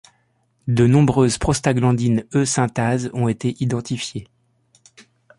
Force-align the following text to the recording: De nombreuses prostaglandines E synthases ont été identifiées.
De 0.67 0.87
nombreuses 0.87 1.37
prostaglandines 1.37 2.25
E 2.33 2.43
synthases 2.43 3.11
ont 3.13 3.27
été 3.27 3.55
identifiées. 3.61 4.27